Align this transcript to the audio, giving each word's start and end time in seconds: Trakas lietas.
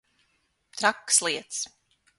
Trakas 0.79 1.23
lietas. 1.27 1.63